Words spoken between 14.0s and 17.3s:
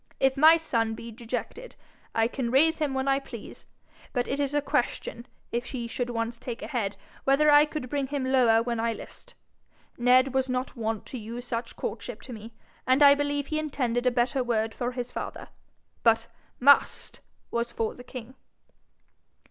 a better word for his father; but MUST